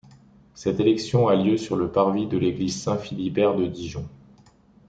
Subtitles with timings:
[0.55, 4.09] Cette élection a lieu sur le parvis de l'Église Saint-Philibert de Dijon.